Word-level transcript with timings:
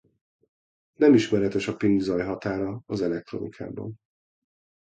Nem 0.99 1.13
ismeretes 1.19 1.67
a 1.67 1.75
pink 1.75 2.01
zaj 2.01 2.21
határa 2.23 2.81
az 2.85 3.01
elektronikában. 3.01 3.99